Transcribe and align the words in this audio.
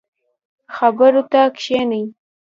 خبرو 0.75 1.21
ته 1.31 1.41
کښیني. 1.55 2.03